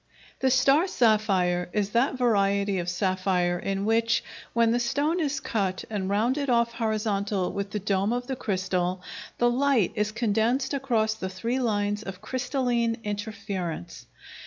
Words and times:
The 0.39 0.49
star 0.49 0.87
sapphire 0.87 1.69
is 1.73 1.91
that 1.91 2.17
variety 2.17 2.79
of 2.79 2.89
sapphire 2.89 3.59
in 3.59 3.85
which, 3.85 4.23
when 4.51 4.71
the 4.71 4.79
stone 4.79 5.19
is 5.19 5.39
cut 5.39 5.83
and 5.91 6.09
rounded 6.09 6.49
off 6.49 6.73
horizontal 6.73 7.51
with 7.53 7.69
the 7.69 7.77
dome 7.77 8.11
of 8.11 8.25
the 8.25 8.35
crystal, 8.35 9.03
the 9.37 9.47
light 9.51 9.91
is 9.93 10.11
condensed 10.11 10.73
across 10.73 11.13
the 11.13 11.29
three 11.29 11.59
lines 11.59 12.01
of 12.01 12.19
crystalline 12.19 12.97
interference. 13.03 14.07